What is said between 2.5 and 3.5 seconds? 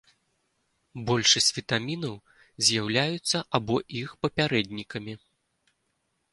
з'яўляюцца